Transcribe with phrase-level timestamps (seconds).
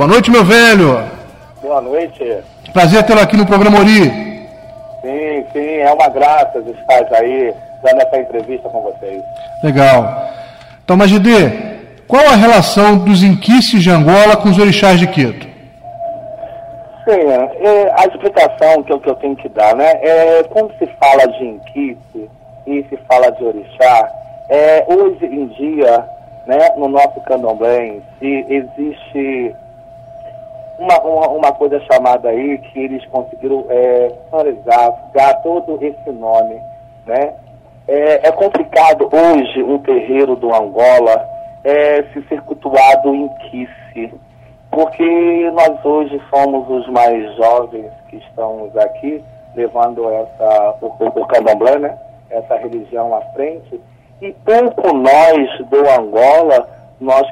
[0.00, 0.98] Boa noite, meu velho.
[1.60, 2.38] Boa noite.
[2.72, 4.04] Prazer tê-lo aqui no programa Ori.
[5.02, 9.22] Sim, sim, é uma graça estar aí dando essa entrevista com vocês.
[9.62, 10.26] Legal.
[10.82, 11.50] Então, Magidê,
[12.08, 15.46] qual a relação dos inquices de Angola com os orixás de Quito?
[17.04, 17.20] Sim,
[17.60, 19.92] é, a explicação que eu, que eu tenho que dar, né?
[20.00, 22.30] É, quando se fala de inquice
[22.66, 24.10] e se fala de orixá,
[24.48, 26.02] é, hoje em dia,
[26.46, 29.54] né, no nosso candomblé em si, existe
[30.80, 34.10] uma, uma, uma, coisa chamada aí que eles conseguiram é,
[35.14, 36.58] dar todo esse nome,
[37.06, 37.34] né?
[37.86, 41.28] É, é, complicado hoje um terreiro do Angola
[41.64, 44.14] é, se ser cultuado em Kice,
[44.70, 49.22] porque nós hoje somos os mais jovens que estamos aqui,
[49.54, 51.98] levando essa, o, o candomblé, né?
[52.30, 53.80] essa religião à frente,
[54.22, 56.68] e pouco nós do Angola,
[57.00, 57.26] nós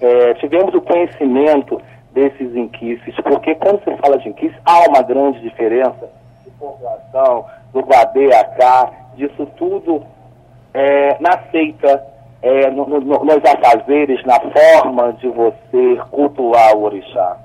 [0.00, 1.80] é, tivemos o conhecimento
[2.14, 6.08] desses inquices, porque quando se fala de inquices, há uma grande diferença
[6.44, 10.02] de população, do Guadeacá, disso tudo
[10.72, 12.02] é, na seita,
[12.40, 17.36] é, no, no, nos afazeres, na forma de você cultuar o orixá.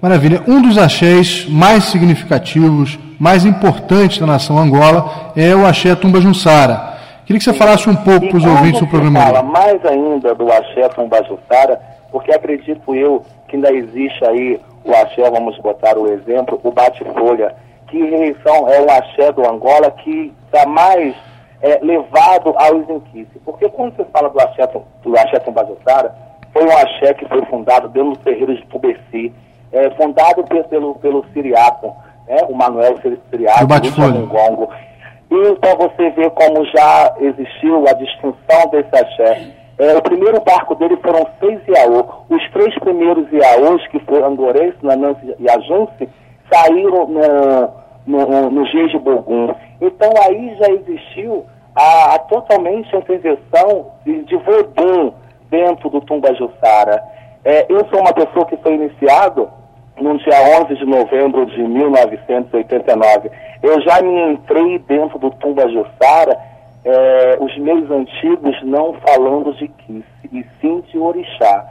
[0.00, 0.42] Maravilha.
[0.46, 6.94] Um dos axés mais significativos, mais importantes da nação Angola é o axé Tumba Junsara.
[7.24, 9.18] Queria que você falasse um pouco para os ouvintes do programa.
[9.18, 11.80] fala mais ainda do axé Tumba Junsara,
[12.14, 17.52] porque acredito eu que ainda existe aí o axé, vamos botar o exemplo, o bate-folha,
[17.88, 21.12] que são, é o axé do Angola que está mais
[21.60, 23.42] é, levado aos inquices.
[23.44, 24.64] Porque quando você fala do axé,
[25.02, 26.14] do axé Tumbajussara,
[26.52, 29.32] foi um axé que foi fundado dentro do terreiro de Pubeci,
[29.72, 31.96] é, fundado pelo, pelo, pelo Siriaco,
[32.28, 32.96] né, o Manuel
[33.28, 33.66] Siriaco, o
[34.28, 34.68] Gongo.
[35.32, 39.63] E então você vê como já existiu a distinção desse axé.
[39.78, 42.04] É, o primeiro barco dele foram seis Iaô.
[42.28, 46.08] Os três primeiros Iaôs, que foram Angorense, Nananse e Ajunce,
[46.52, 47.70] saíram no,
[48.06, 49.54] no, no Giz de Bogum.
[49.80, 51.44] Então aí já existiu
[51.74, 55.12] a, a totalmente a intervenção de, de Vodum
[55.50, 57.02] dentro do Tumba Jussara.
[57.44, 59.50] É, eu sou uma pessoa que foi iniciado
[60.00, 63.30] no dia 11 de novembro de 1989.
[63.62, 66.38] Eu já me entrei dentro do Tumba Jussara,
[66.84, 71.66] é, os meus antigos não falando de Kiss, e sim de Orixá.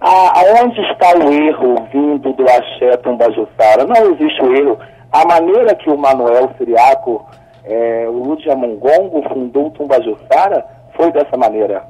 [0.00, 3.84] aonde está o erro vindo do Axé Tumba Jussara?
[3.84, 4.78] Não existe o erro.
[5.12, 7.24] A maneira que o Manuel Siriaco,
[7.64, 10.64] é, o Ludia Mongongo, fundou o Tumbajussara
[10.94, 11.84] foi dessa maneira.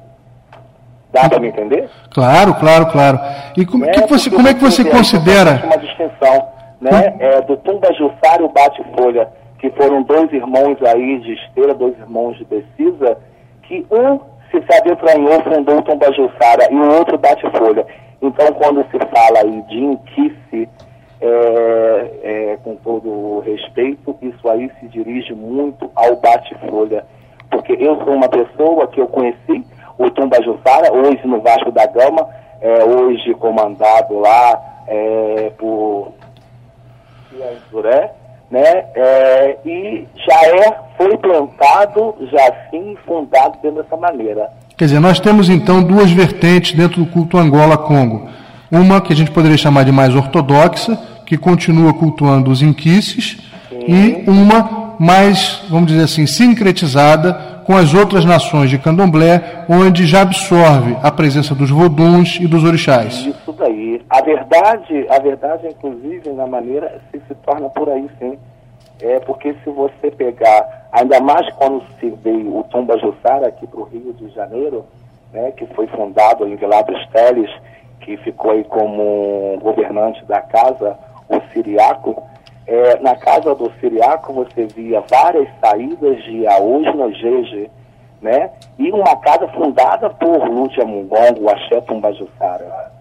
[1.12, 1.88] Dá para me entender?
[2.12, 3.18] Claro, claro, claro.
[3.56, 5.62] E como, é, que você, como é que você considera...
[5.64, 6.48] Uma distinção
[6.80, 11.96] né, é, do Tumbajussara e o Bate-Folha, que foram dois irmãos aí de esteira, dois
[11.98, 13.18] irmãos de Decisa,
[13.62, 14.18] que um
[14.50, 17.86] se se adentranhou, fundou o Tumbajussara e o outro Bate-Folha.
[18.22, 20.68] Então, quando se fala aí de inquice,
[21.20, 27.04] é, é, com todo o respeito, isso aí se dirige muito ao bate-folha.
[27.50, 29.64] Porque eu sou uma pessoa que eu conheci,
[29.98, 32.28] o Tumba Jussara, hoje no Vasco da Gama,
[32.60, 36.12] é, hoje comandado lá é, por
[37.70, 38.12] Duré,
[38.50, 38.84] né?
[38.94, 44.50] É, e já é, foi plantado, já sim, fundado dessa maneira.
[44.76, 48.28] Quer dizer, nós temos então duas vertentes dentro do culto Angola-Congo
[48.70, 53.38] uma que a gente poderia chamar de mais ortodoxa, que continua cultuando os inquices,
[53.70, 57.32] e uma mais, vamos dizer assim, sincretizada
[57.64, 62.64] com as outras nações de candomblé, onde já absorve a presença dos voduns e dos
[62.64, 63.14] orixás.
[63.14, 63.45] Isso.
[64.16, 68.38] A verdade, a verdade, inclusive, na maneira, se, se torna por aí, sim.
[68.98, 73.78] É porque se você pegar, ainda mais quando se veio o Tumba Jussara aqui para
[73.78, 74.86] o Rio de Janeiro,
[75.34, 77.50] né, que foi fundado em Vila dos Teles,
[78.00, 82.22] que ficou aí como governante da casa, o Siriaco,
[82.66, 87.70] é, na casa do Siriaco você via várias saídas de Aús no Jeje,
[88.22, 88.50] né?
[88.78, 92.95] E uma casa fundada por Lúcia Mungongo, Axé Tumbajussara.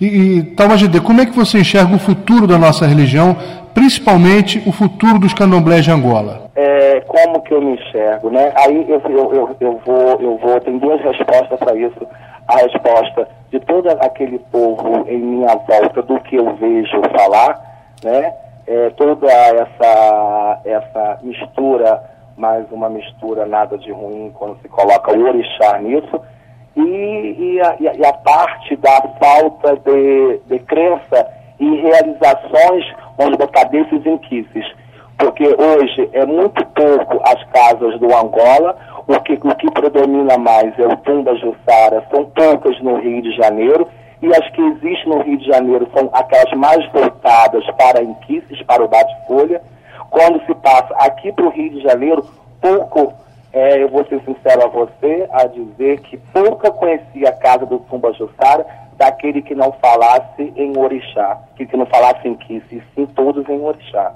[0.00, 3.36] E, e Talmagide, como é que você enxerga o futuro da nossa religião,
[3.74, 6.50] principalmente o futuro dos candomblés de Angola?
[6.56, 8.50] É, como que eu me enxergo, né?
[8.56, 12.06] Aí eu, eu, eu, eu vou, eu vou, tem duas respostas para isso
[12.48, 17.60] a resposta de todo aquele povo em minha volta do que eu vejo falar,
[18.02, 18.32] né?
[18.66, 22.02] É, toda essa, essa mistura,
[22.36, 26.20] mais uma mistura nada de ruim quando se coloca o orixá nisso,
[26.76, 26.80] e,
[27.38, 31.26] e, a, e a, parte da falta de, de crença
[31.58, 32.84] e realizações,
[33.18, 34.64] vamos botar desses inquices.
[35.18, 38.76] Porque hoje é muito pouco as casas do Angola,
[39.06, 43.36] o que, o que predomina mais é o Tumba Jussara, são poucas no Rio de
[43.36, 43.86] Janeiro,
[44.22, 48.84] e as que existem no Rio de Janeiro são aquelas mais voltadas para inquices, para
[48.84, 49.60] o bate-folha.
[50.10, 52.24] Quando se passa aqui para o Rio de Janeiro,
[52.60, 53.14] pouco,
[53.52, 57.80] é, eu vou ser sincero a você, a dizer que pouca conhecia a casa do
[57.80, 58.64] Tumba Jussara
[58.96, 63.60] daquele que não falasse em orixá, que, que não falasse em quice, sim todos em
[63.60, 64.12] orixá.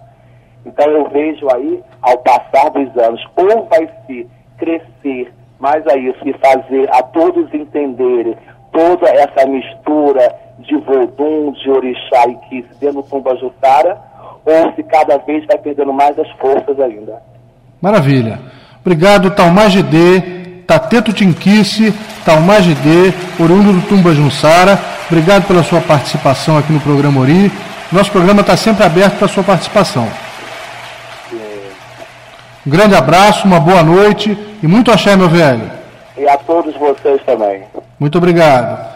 [0.64, 6.20] Então eu vejo aí, ao passar dos anos, ou vai se crescer mais a isso
[6.24, 8.36] e fazer a todos entenderem
[8.72, 13.98] toda essa mistura de vodum, de orixá e quice dentro do Tumba Jussara,
[14.44, 17.22] ou se cada vez vai perdendo mais as forças ainda.
[17.80, 18.38] Maravilha.
[18.84, 20.20] Obrigado, Talmagide,
[20.66, 24.78] Tateto Tinquice, Talmagide, oriundo do Tumba Junsara.
[25.06, 27.50] Obrigado pela sua participação aqui no programa Ori.
[27.90, 30.06] Nosso programa está sempre aberto para a sua participação.
[32.66, 35.70] Um grande abraço, uma boa noite e muito axé, meu velho.
[36.16, 37.62] E a todos vocês também.
[37.98, 38.93] Muito obrigado.